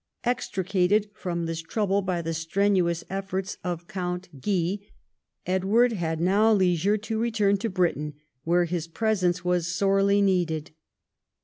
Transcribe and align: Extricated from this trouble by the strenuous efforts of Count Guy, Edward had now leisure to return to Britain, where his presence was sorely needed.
Extricated 0.23 1.11
from 1.13 1.45
this 1.45 1.61
trouble 1.61 2.01
by 2.01 2.23
the 2.23 2.33
strenuous 2.33 3.03
efforts 3.07 3.59
of 3.63 3.85
Count 3.87 4.29
Guy, 4.41 4.79
Edward 5.45 5.91
had 5.93 6.19
now 6.19 6.51
leisure 6.51 6.97
to 6.97 7.19
return 7.19 7.55
to 7.57 7.69
Britain, 7.69 8.15
where 8.43 8.65
his 8.65 8.87
presence 8.87 9.45
was 9.45 9.67
sorely 9.67 10.19
needed. 10.19 10.71